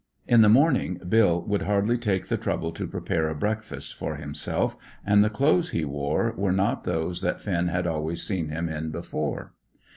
[0.27, 4.75] In the morning Bill would hardly take the trouble to prepare a breakfast for himself,
[5.05, 8.89] and the clothes he wore were not those that Finn had always seen him in
[8.89, 9.53] before.